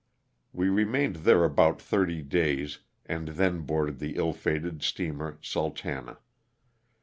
[0.51, 6.17] We remained there about thirty days and then boarded the ill fated steamer" Sultana."